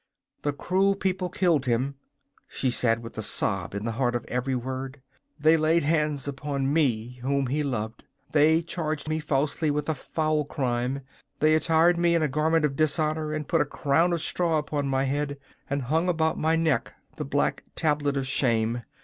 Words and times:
'The 0.41 0.53
cruel 0.53 0.95
people 0.95 1.29
killed 1.29 1.67
him,' 1.67 1.93
she 2.47 2.71
said, 2.71 3.03
with 3.03 3.15
a 3.19 3.21
sob 3.21 3.75
in 3.75 3.85
the 3.85 3.91
heart 3.91 4.15
of 4.15 4.25
every 4.25 4.55
word. 4.55 4.99
'They 5.39 5.55
laid 5.55 5.83
hands 5.83 6.27
upon 6.27 6.73
me 6.73 7.19
whom 7.21 7.45
he 7.45 7.61
loved. 7.61 8.03
They 8.31 8.63
charged 8.63 9.07
me 9.07 9.19
falsely 9.19 9.69
with 9.69 9.87
a 9.87 9.93
foul 9.93 10.43
crime. 10.43 11.01
They 11.39 11.53
attired 11.53 11.99
me 11.99 12.15
in 12.15 12.23
a 12.23 12.27
garment 12.27 12.65
of 12.65 12.75
dishonour, 12.75 13.31
and 13.31 13.47
put 13.47 13.61
a 13.61 13.63
crown 13.65 14.11
of 14.11 14.23
straw 14.23 14.57
upon 14.57 14.87
my 14.87 15.03
head, 15.03 15.37
and 15.69 15.83
hung 15.83 16.09
about 16.09 16.35
my 16.39 16.55
neck 16.55 16.95
the 17.17 17.23
black 17.23 17.63
tablet 17.75 18.17
of 18.17 18.25
shame. 18.25 18.81